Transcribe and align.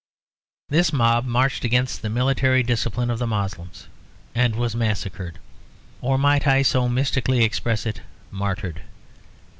This 0.69 0.91
mob 0.91 1.25
marched 1.25 1.63
against 1.63 2.01
the 2.01 2.09
military 2.09 2.63
discipline 2.63 3.11
of 3.11 3.19
the 3.19 3.27
Moslems 3.27 3.87
and 4.33 4.55
was 4.55 4.75
massacred; 4.75 5.37
or, 6.01 6.17
might 6.17 6.47
I 6.47 6.63
so 6.63 6.89
mystically 6.89 7.43
express 7.43 7.85
it, 7.85 8.01
martyred. 8.31 8.81